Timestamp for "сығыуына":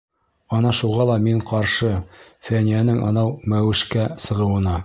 4.27-4.79